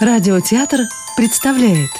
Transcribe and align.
Радиотеатр 0.00 0.82
представляет 1.16 1.90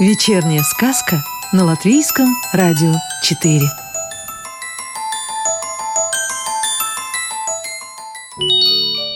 Вечерняя 0.00 0.64
сказка 0.64 1.22
на 1.52 1.64
Латвийском 1.64 2.26
радио 2.52 2.92
4 3.22 3.60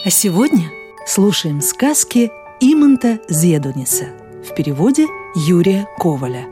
А 0.04 0.10
сегодня 0.10 0.70
слушаем 1.04 1.60
сказки 1.60 2.30
Иманта 2.60 3.18
Зедуниса 3.28 4.10
в 4.48 4.54
переводе 4.54 5.08
Юрия 5.34 5.88
Коваля. 5.98 6.46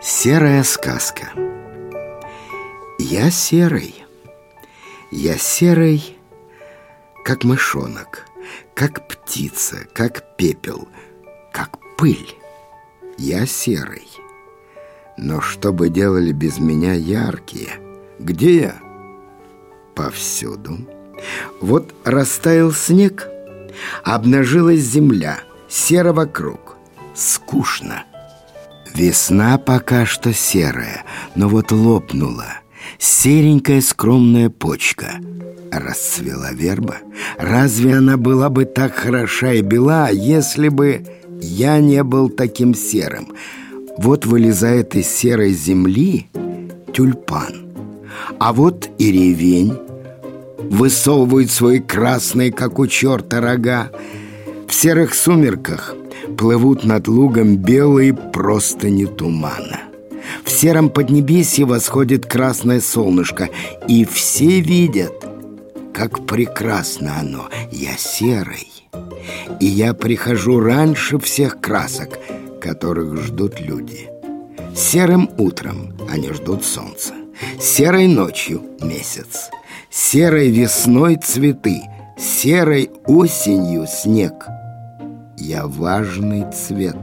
Серая 0.00 0.62
сказка. 0.62 1.32
Я 3.00 3.28
серый. 3.32 4.04
Я 5.10 5.36
серый, 5.36 6.16
как 7.24 7.42
мышонок– 7.42 8.28
как 8.74 9.06
птица, 9.08 9.86
как 9.92 10.36
пепел, 10.36 10.88
как 11.52 11.78
пыль. 11.96 12.36
Я 13.18 13.46
серый. 13.46 14.08
Но 15.16 15.40
что 15.40 15.72
бы 15.72 15.88
делали 15.88 16.32
без 16.32 16.58
меня 16.58 16.94
яркие? 16.94 17.70
Где 18.18 18.60
я? 18.60 18.76
Повсюду. 19.94 20.78
Вот 21.60 21.94
растаял 22.04 22.72
снег, 22.72 23.28
обнажилась 24.02 24.80
земля, 24.80 25.40
серо 25.68 26.12
вокруг. 26.12 26.76
Скучно. 27.14 28.04
Весна 28.94 29.58
пока 29.58 30.06
что 30.06 30.32
серая, 30.32 31.04
но 31.34 31.48
вот 31.48 31.72
лопнула. 31.72 32.61
Серенькая 32.98 33.80
скромная 33.80 34.50
почка— 34.50 35.14
расцвела 35.72 36.52
верба. 36.52 36.98
Разве 37.38 37.96
она 37.96 38.16
была 38.16 38.50
бы 38.50 38.64
так 38.64 38.94
хороша 38.94 39.54
и 39.54 39.62
бела, 39.62 40.10
если 40.10 40.68
бы 40.68 41.04
я 41.40 41.80
не 41.80 42.02
был 42.02 42.28
таким 42.28 42.74
серым? 42.74 43.32
Вот 43.98 44.26
вылезает 44.26 44.94
из 44.94 45.08
серой 45.08 45.52
земли 45.52 46.28
тюльпан. 46.92 47.66
А 48.38 48.52
вот 48.52 48.88
и 48.98 49.10
ревень 49.10 49.78
высовывает 50.58 51.50
свои 51.50 51.80
красные, 51.80 52.52
как 52.52 52.78
у 52.78 52.86
черта, 52.86 53.40
рога. 53.40 53.90
В 54.68 54.74
серых 54.74 55.14
сумерках 55.14 55.94
плывут 56.36 56.84
над 56.84 57.08
лугом 57.08 57.56
белые 57.56 58.14
простыни 58.14 59.04
тумана. 59.04 59.91
В 60.44 60.50
сером 60.50 60.90
поднебесье 60.90 61.64
восходит 61.64 62.26
красное 62.26 62.80
солнышко, 62.80 63.48
и 63.88 64.04
все 64.04 64.60
видят— 64.60 65.12
как 65.92 66.26
прекрасно 66.26 67.20
оно! 67.20 67.48
Я 67.70 67.96
серый, 67.98 68.66
и 69.60 69.66
я 69.66 69.92
прихожу 69.92 70.58
раньше 70.58 71.18
всех 71.18 71.60
красок, 71.60 72.18
которых 72.60 73.18
ждут 73.22 73.60
люди. 73.60 74.08
Серым 74.74 75.30
утром 75.36 75.94
они 76.10 76.32
ждут 76.32 76.64
солнца, 76.64 77.12
серой 77.60 78.06
ночью 78.06 78.62
месяц, 78.80 79.50
серой 79.90 80.50
весной 80.50 81.16
цветы, 81.16 81.82
серой 82.18 82.90
осенью 83.06 83.86
снег. 83.86 84.32
Я 85.36 85.66
важный 85.66 86.50
цвет, 86.52 86.96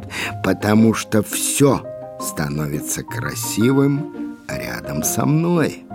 потому 0.43 0.95
что 0.95 1.21
все 1.21 1.83
становится 2.19 3.03
красивым 3.03 4.37
рядом 4.47 5.03
со 5.03 5.25
мной. 5.25 5.85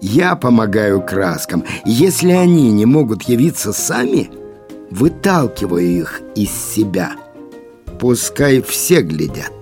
Я 0.00 0.34
помогаю 0.34 1.02
краскам. 1.02 1.64
Если 1.84 2.30
они 2.30 2.72
не 2.72 2.86
могут 2.86 3.22
явиться 3.24 3.72
сами, 3.72 4.30
выталкиваю 4.90 5.86
их 5.86 6.22
из 6.34 6.50
себя. 6.50 7.12
Пускай 7.98 8.62
все 8.62 9.02
глядят. 9.02 9.52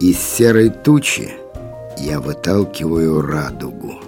Из 0.00 0.18
серой 0.18 0.70
тучи 0.70 1.32
я 1.98 2.20
выталкиваю 2.20 3.20
радугу. 3.20 4.00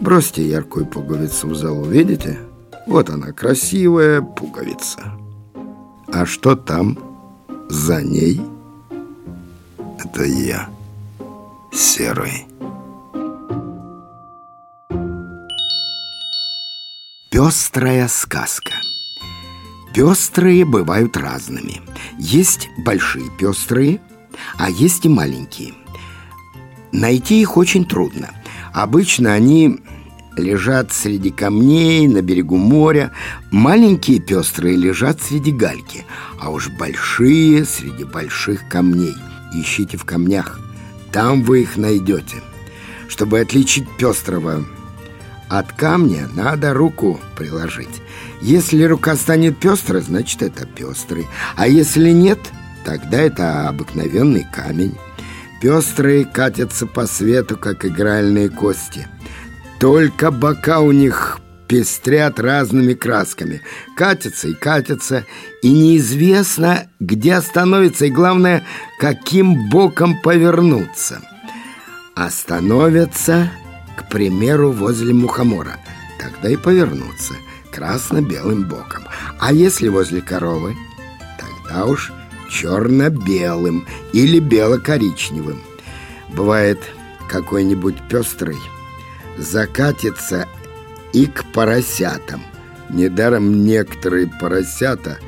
Бросьте 0.00 0.46
яркую 0.46 0.86
пуговицу 0.86 1.48
в 1.48 1.56
залу, 1.56 1.84
видите? 1.84 2.38
Вот 2.86 3.08
она, 3.08 3.32
красивая 3.32 4.20
пуговица. 4.20 5.00
А 6.12 6.26
что 6.26 6.54
там 6.54 6.98
за 7.70 8.02
ней? 8.02 8.40
Это 10.04 10.24
я, 10.24 10.68
серый. 11.72 12.46
Пестрая 17.30 18.06
сказка. 18.08 18.72
Пестрые 19.94 20.66
бывают 20.66 21.16
разными. 21.16 21.80
Есть 22.18 22.68
большие 22.84 23.30
пестрые, 23.38 23.98
а 24.58 24.68
есть 24.68 25.06
и 25.06 25.08
маленькие. 25.08 25.72
Найти 26.92 27.40
их 27.40 27.56
очень 27.56 27.86
трудно. 27.86 28.28
Обычно 28.74 29.32
они 29.32 29.80
лежат 30.36 30.92
среди 30.92 31.30
камней 31.30 32.08
на 32.08 32.20
берегу 32.20 32.56
моря. 32.56 33.10
Маленькие 33.50 34.20
пестрые 34.20 34.76
лежат 34.76 35.22
среди 35.22 35.52
гальки 35.52 36.04
А 36.38 36.50
уж 36.50 36.68
большие 36.68 37.64
среди 37.64 38.04
больших 38.04 38.68
камней 38.68 39.14
Ищите 39.54 39.96
в 39.96 40.04
камнях, 40.04 40.58
там 41.12 41.44
вы 41.44 41.62
их 41.62 41.76
найдете 41.76 42.42
Чтобы 43.08 43.40
отличить 43.40 43.86
пестрого 43.96 44.64
от 45.48 45.72
камня 45.72 46.28
надо 46.34 46.72
руку 46.72 47.20
приложить. 47.36 48.02
Если 48.40 48.82
рука 48.82 49.14
станет 49.14 49.58
пестрой, 49.58 50.00
значит 50.00 50.42
это 50.42 50.66
пестрый. 50.66 51.26
А 51.54 51.68
если 51.68 52.10
нет, 52.10 52.38
тогда 52.84 53.18
это 53.18 53.68
обыкновенный 53.68 54.46
камень. 54.52 54.96
Пестрые 55.60 56.24
катятся 56.24 56.86
по 56.86 57.06
свету, 57.06 57.56
как 57.56 57.84
игральные 57.84 58.48
кости. 58.48 59.06
Только 59.78 60.30
бока 60.30 60.80
у 60.80 60.92
них 60.92 61.38
пестрят 61.68 62.38
разными 62.40 62.94
красками. 62.94 63.62
Катятся 63.96 64.48
и 64.48 64.54
катятся, 64.54 65.24
и 65.62 65.70
неизвестно, 65.70 66.88
где 67.00 67.34
остановиться, 67.34 68.06
и 68.06 68.10
главное, 68.10 68.64
каким 69.00 69.68
боком 69.68 70.20
повернуться. 70.20 71.20
Остановятся 72.14 73.50
к 73.96 74.08
примеру, 74.08 74.72
возле 74.72 75.14
мухомора. 75.14 75.78
Тогда 76.18 76.50
и 76.50 76.56
повернуться 76.56 77.34
красно-белым 77.72 78.64
боком. 78.68 79.04
А 79.40 79.52
если 79.52 79.88
возле 79.88 80.20
коровы, 80.20 80.76
тогда 81.38 81.86
уж 81.86 82.12
черно-белым 82.50 83.86
или 84.12 84.38
бело-коричневым. 84.38 85.60
Бывает 86.30 86.78
какой-нибудь 87.28 87.96
пестрый, 88.08 88.58
закатится 89.38 90.48
и 91.14 91.26
к 91.26 91.44
поросятам. 91.52 92.42
Недаром 92.90 93.64
некоторые 93.64 94.26
поросята 94.26 95.18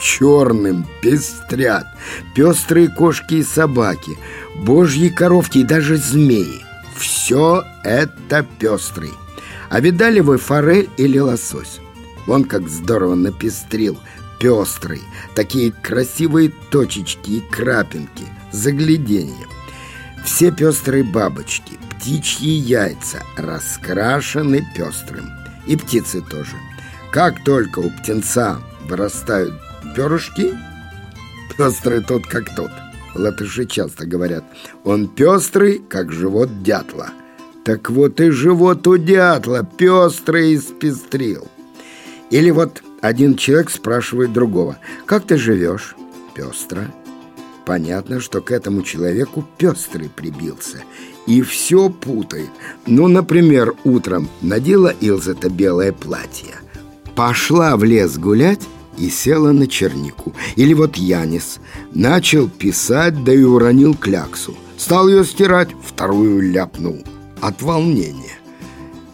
черным 0.00 0.86
пестрят, 1.00 1.86
пестрые 2.34 2.88
кошки 2.88 3.34
и 3.34 3.42
собаки, 3.44 4.18
божьи 4.56 5.08
коровки 5.08 5.58
и 5.58 5.64
даже 5.64 5.96
змеи. 5.96 6.64
Все 6.96 7.64
это 7.84 8.44
пестрый. 8.58 9.12
А 9.70 9.80
видали 9.80 10.20
вы 10.20 10.38
форель 10.38 10.88
или 10.96 11.18
лосось? 11.18 11.80
Вон 12.26 12.44
как 12.44 12.68
здорово 12.68 13.14
напестрил 13.14 13.98
пестрый. 14.40 15.02
Такие 15.34 15.72
красивые 15.72 16.52
точечки 16.70 17.30
и 17.30 17.40
крапинки. 17.40 18.24
Загляденье. 18.52 19.46
Все 20.24 20.50
пестрые 20.50 21.04
бабочки, 21.04 21.78
птичьи 21.90 22.48
яйца 22.48 23.22
раскрашены 23.36 24.66
пестрым. 24.74 25.30
И 25.66 25.76
птицы 25.76 26.22
тоже. 26.22 26.56
Как 27.12 27.44
только 27.44 27.78
у 27.78 27.90
птенца 27.90 28.58
вырастают 28.88 29.54
перышки, 29.94 30.58
пестрый 31.56 32.02
тот 32.02 32.26
как 32.26 32.54
тот. 32.54 32.70
Латыши 33.14 33.66
часто 33.66 34.06
говорят, 34.06 34.44
он 34.82 35.08
пестрый, 35.08 35.78
как 35.78 36.10
живот 36.10 36.62
дятла. 36.62 37.10
Так 37.64 37.90
вот 37.90 38.20
и 38.20 38.30
живот 38.30 38.86
у 38.86 38.96
дятла 38.96 39.64
пестрый 39.64 40.56
испестрил. 40.56 41.46
Или 42.30 42.50
вот 42.50 42.82
один 43.02 43.36
человек 43.36 43.70
спрашивает 43.70 44.32
другого, 44.32 44.78
как 45.06 45.26
ты 45.26 45.36
живешь? 45.36 45.94
Пестро. 46.34 46.90
Понятно, 47.66 48.20
что 48.20 48.40
к 48.40 48.50
этому 48.50 48.82
человеку 48.82 49.44
пестрый 49.56 50.10
прибился 50.10 50.82
и 51.26 51.40
все 51.42 51.88
путает. 51.88 52.50
Ну, 52.86 53.08
например, 53.08 53.74
утром 53.84 54.28
надела 54.42 54.88
Илза-то 55.00 55.48
белое 55.48 55.92
платье, 55.92 56.56
пошла 57.14 57.76
в 57.76 57.84
лес 57.84 58.18
гулять, 58.18 58.60
и 58.98 59.08
села 59.08 59.52
на 59.52 59.66
чернику. 59.66 60.32
Или 60.56 60.74
вот 60.74 60.96
Янис 60.96 61.58
начал 61.92 62.48
писать, 62.48 63.24
да 63.24 63.32
и 63.32 63.42
уронил 63.42 63.94
кляксу. 63.94 64.54
Стал 64.76 65.08
ее 65.08 65.24
стирать, 65.24 65.70
вторую 65.82 66.52
ляпнул. 66.52 67.02
От 67.40 67.62
волнения. 67.62 68.38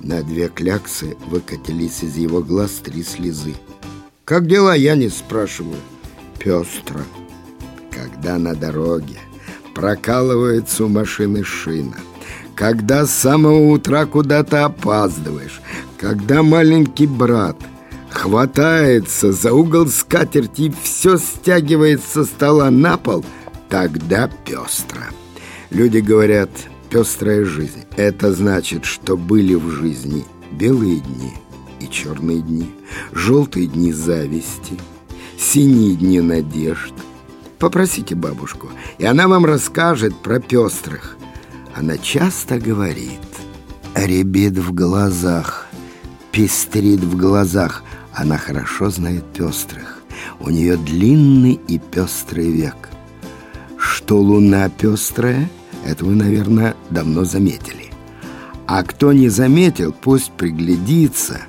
На 0.00 0.22
две 0.22 0.48
кляксы 0.48 1.16
выкатились 1.26 2.02
из 2.02 2.16
его 2.16 2.42
глаз 2.42 2.72
три 2.82 3.02
слезы. 3.02 3.54
Как 4.24 4.46
дела, 4.46 4.74
я 4.74 4.94
не 4.96 5.08
спрашиваю. 5.08 5.76
Пестро. 6.38 7.00
Когда 7.90 8.38
на 8.38 8.54
дороге 8.54 9.18
прокалывается 9.74 10.84
у 10.84 10.88
машины 10.88 11.44
шина, 11.44 11.96
когда 12.54 13.06
с 13.06 13.10
самого 13.10 13.72
утра 13.72 14.06
куда-то 14.06 14.64
опаздываешь, 14.66 15.60
когда 15.98 16.42
маленький 16.42 17.06
брат 17.06 17.56
хватается 18.10 19.32
за 19.32 19.52
угол 19.52 19.86
скатерти 19.86 20.62
и 20.62 20.74
все 20.82 21.16
стягивает 21.16 22.02
со 22.02 22.24
стола 22.24 22.70
на 22.70 22.96
пол, 22.96 23.24
тогда 23.68 24.28
пестро. 24.44 25.04
Люди 25.70 25.98
говорят 25.98 26.50
«пестрая 26.90 27.44
жизнь». 27.44 27.84
Это 27.96 28.32
значит, 28.32 28.84
что 28.84 29.16
были 29.16 29.54
в 29.54 29.70
жизни 29.70 30.24
белые 30.50 31.00
дни 31.00 31.32
и 31.80 31.88
черные 31.88 32.40
дни, 32.40 32.74
желтые 33.12 33.66
дни 33.66 33.92
зависти, 33.92 34.78
синие 35.38 35.96
дни 35.96 36.20
надежд. 36.20 36.92
Попросите 37.60 38.14
бабушку, 38.14 38.68
и 38.96 39.04
она 39.04 39.28
вам 39.28 39.44
расскажет 39.44 40.16
про 40.16 40.40
пестрых. 40.40 41.18
Она 41.76 41.98
часто 41.98 42.58
говорит 42.58 43.20
«ребит 43.94 44.56
в 44.56 44.72
глазах», 44.72 45.66
«пестрит 46.32 47.00
в 47.00 47.16
глазах». 47.18 47.84
Она 48.14 48.38
хорошо 48.38 48.88
знает 48.88 49.24
пестрых. 49.34 49.98
У 50.40 50.48
нее 50.48 50.78
длинный 50.78 51.60
и 51.68 51.78
пестрый 51.78 52.50
век. 52.50 52.88
Что 53.76 54.18
луна 54.18 54.70
пестрая, 54.70 55.48
это 55.84 56.04
вы, 56.06 56.14
наверное, 56.14 56.74
давно 56.88 57.24
заметили. 57.24 57.90
А 58.66 58.82
кто 58.82 59.12
не 59.12 59.28
заметил, 59.28 59.92
пусть 59.92 60.32
приглядится. 60.32 61.42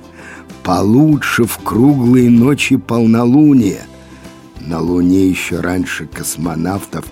Получше 0.62 1.44
в 1.44 1.58
круглые 1.58 2.28
ночи 2.28 2.76
полнолуния. 2.76 3.86
На 4.66 4.80
Луне 4.80 5.28
еще 5.28 5.60
раньше 5.60 6.06
космонавтов 6.06 7.04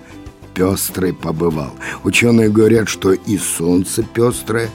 пестрый 0.53 1.13
побывал. 1.13 1.71
Ученые 2.03 2.49
говорят, 2.49 2.87
что 2.87 3.11
и 3.11 3.37
солнце 3.37 4.03
пестрое, 4.03 4.69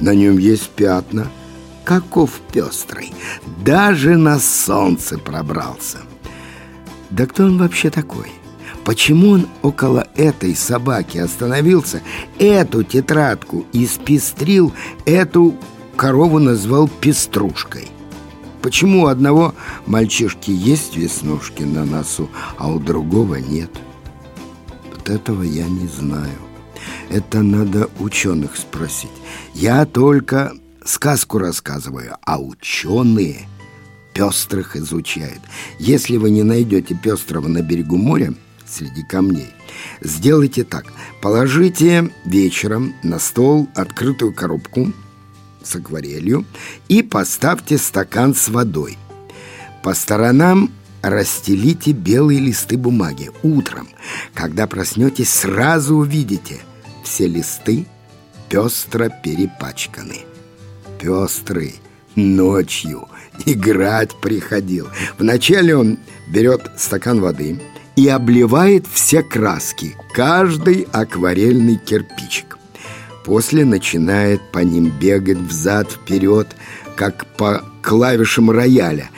на 0.00 0.14
нем 0.14 0.38
есть 0.38 0.70
пятна. 0.70 1.26
Каков 1.84 2.40
пестрый? 2.52 3.12
Даже 3.64 4.16
на 4.16 4.38
солнце 4.38 5.18
пробрался. 5.18 5.98
Да 7.10 7.26
кто 7.26 7.44
он 7.44 7.58
вообще 7.58 7.90
такой? 7.90 8.32
Почему 8.84 9.30
он 9.30 9.46
около 9.62 10.08
этой 10.14 10.54
собаки 10.54 11.18
остановился, 11.18 12.02
эту 12.38 12.82
тетрадку 12.82 13.66
испестрил, 13.72 14.72
эту 15.06 15.54
корову 15.96 16.38
назвал 16.38 16.88
пеструшкой? 16.88 17.88
Почему 18.64 19.02
у 19.02 19.06
одного 19.08 19.54
мальчишки 19.84 20.50
есть 20.50 20.96
веснушки 20.96 21.64
на 21.64 21.84
носу, 21.84 22.30
а 22.56 22.68
у 22.68 22.78
другого 22.78 23.34
нет? 23.34 23.70
Вот 24.90 25.10
этого 25.10 25.42
я 25.42 25.66
не 25.66 25.86
знаю. 25.86 26.38
Это 27.10 27.42
надо 27.42 27.90
ученых 28.00 28.56
спросить. 28.56 29.10
Я 29.52 29.84
только 29.84 30.54
сказку 30.82 31.36
рассказываю, 31.36 32.16
а 32.24 32.40
ученые 32.40 33.46
пестрых 34.14 34.76
изучают. 34.76 35.42
Если 35.78 36.16
вы 36.16 36.30
не 36.30 36.42
найдете 36.42 36.94
пестрого 36.94 37.48
на 37.48 37.60
берегу 37.60 37.98
моря, 37.98 38.32
среди 38.66 39.02
камней. 39.02 39.52
Сделайте 40.00 40.64
так. 40.64 40.86
Положите 41.20 42.10
вечером 42.24 42.94
на 43.02 43.18
стол 43.18 43.68
открытую 43.74 44.32
коробку 44.32 44.90
с 45.64 45.76
акварелью 45.76 46.44
и 46.88 47.02
поставьте 47.02 47.78
стакан 47.78 48.34
с 48.34 48.48
водой. 48.48 48.98
По 49.82 49.94
сторонам 49.94 50.70
расстелите 51.02 51.92
белые 51.92 52.40
листы 52.40 52.76
бумаги. 52.76 53.30
Утром, 53.42 53.88
когда 54.32 54.66
проснетесь, 54.66 55.30
сразу 55.30 55.96
увидите. 55.96 56.60
Все 57.02 57.26
листы 57.26 57.86
пестро 58.48 59.10
перепачканы. 59.22 60.20
Пестрый 60.98 61.76
ночью 62.14 63.08
играть 63.44 64.18
приходил. 64.20 64.88
Вначале 65.18 65.76
он 65.76 65.98
берет 66.28 66.70
стакан 66.76 67.20
воды– 67.20 67.60
и 67.96 68.08
обливает 68.08 68.86
все 68.92 69.22
краски, 69.22 69.96
каждый 70.12 70.86
акварельный 70.92 71.76
кирпичик. 71.76 72.53
После 73.24 73.64
начинает 73.64 74.42
по 74.52 74.58
ним 74.58 74.90
бегать 74.90 75.38
взад-вперед, 75.38 76.54
как 76.94 77.26
по 77.36 77.64
клавишам 77.82 78.50
рояля, 78.50 79.10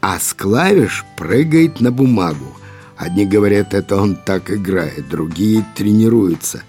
а 0.00 0.18
с 0.18 0.32
клавиш 0.32 1.04
прыгает 1.18 1.80
на 1.80 1.92
бумагу. 1.92 2.56
Одни 2.96 3.26
говорят, 3.26 3.74
это 3.74 4.00
он 4.00 4.16
так 4.16 4.50
играет, 4.50 5.08
другие 5.08 5.64
тренируются. 5.74 6.62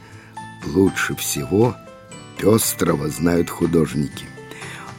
Лучше 0.65 1.15
всего 1.15 1.75
пестрого 2.37 3.09
знают 3.09 3.49
художники. 3.49 4.25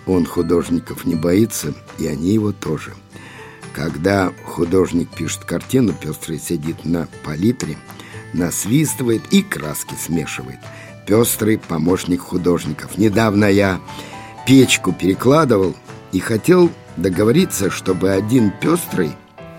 Он 0.06 0.24
художников 0.24 1.04
не 1.04 1.14
боится, 1.14 1.74
и 1.98 2.06
они 2.06 2.30
его 2.30 2.52
тоже. 2.52 2.94
Когда 3.74 4.32
художник 4.44 5.10
пишет 5.10 5.44
картину, 5.44 5.92
пестрый 5.92 6.38
сидит 6.38 6.84
на 6.84 7.08
палитре, 7.24 7.76
насвистывает 8.32 9.22
и 9.30 9.42
краски 9.42 9.94
смешивает. 9.94 10.58
Пестрый 11.06 11.58
помощник 11.58 12.20
художников. 12.20 12.96
Недавно 12.96 13.46
я 13.46 13.80
печку 14.46 14.92
перекладывал 14.92 15.74
и 16.12 16.20
хотел 16.20 16.70
договориться, 16.96 17.70
чтобы 17.70 18.10
один 18.10 18.52
пестрый 18.60 19.12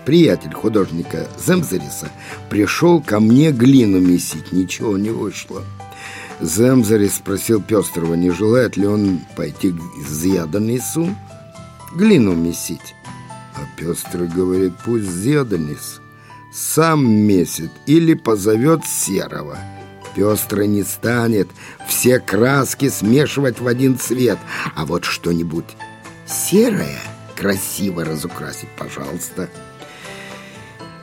приятель 0.04 0.52
художника 0.52 1.28
Земзариса 1.44 2.10
пришел 2.50 3.00
ко 3.00 3.20
мне 3.20 3.52
глину 3.52 4.00
месить. 4.00 4.52
Ничего 4.52 4.96
не 4.96 5.10
вышло. 5.10 5.62
Земзарис 6.40 7.16
спросил 7.16 7.62
Пестрого, 7.62 8.14
не 8.14 8.30
желает 8.30 8.76
ли 8.76 8.86
он 8.86 9.20
пойти 9.36 9.72
к 9.72 9.80
Зьяданису 10.08 11.14
глину 11.94 12.34
месить. 12.34 12.94
А 13.54 13.60
пестрый 13.78 14.26
говорит, 14.28 14.72
пусть 14.84 15.08
Зедонис 15.08 16.00
сам 16.52 17.06
месит 17.08 17.70
или 17.86 18.14
позовет 18.14 18.84
Серого. 18.84 19.58
Пестрый 20.14 20.68
не 20.68 20.82
станет 20.82 21.48
все 21.88 22.20
краски 22.20 22.88
смешивать 22.88 23.60
в 23.60 23.66
один 23.66 23.98
цвет, 23.98 24.38
а 24.74 24.86
вот 24.86 25.04
что-нибудь 25.04 25.64
серое 26.26 27.00
красиво 27.36 28.04
разукрасить, 28.04 28.68
пожалуйста. 28.78 29.48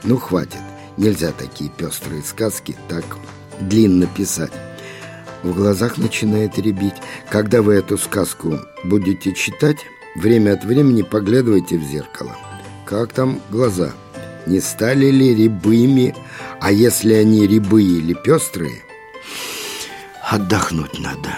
Ну, 0.04 0.18
хватит. 0.18 0.62
Нельзя 0.98 1.32
такие 1.32 1.70
пестрые 1.70 2.22
сказки 2.24 2.76
так 2.88 3.06
длинно 3.60 4.08
писать. 4.08 4.52
В 5.44 5.54
глазах 5.54 5.98
начинает 5.98 6.58
рябить. 6.58 6.96
Когда 7.30 7.62
вы 7.62 7.76
эту 7.76 7.98
сказку 7.98 8.60
будете 8.84 9.34
читать, 9.34 9.80
Время 10.16 10.54
от 10.54 10.66
времени 10.66 11.04
поглядывайте 11.04 11.78
в 11.78 11.84
зеркало. 11.84 12.36
Как 12.86 13.14
там 13.14 13.40
глаза? 13.50 13.92
Не 14.46 14.60
стали 14.60 15.10
ли 15.10 15.34
рябыми? 15.34 16.14
А 16.60 16.72
если 16.72 17.14
они 17.14 17.48
рябые 17.48 18.00
или 18.00 18.14
пестрые, 18.14 18.84
отдохнуть 20.32 20.98
надо. 21.00 21.30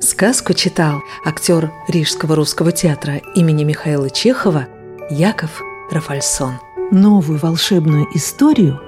Сказку 0.00 0.52
читал 0.52 1.00
актер 1.24 1.70
Рижского 1.86 2.34
русского 2.34 2.72
театра 2.72 3.20
имени 3.36 3.62
Михаила 3.62 4.10
Чехова 4.10 4.66
Яков 5.08 5.62
Рафальсон. 5.92 6.58
Новую 6.90 7.38
волшебную 7.38 8.06
историю 8.16 8.80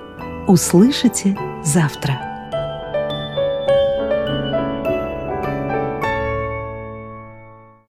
услышите 0.49 1.37
завтра. 1.63 2.30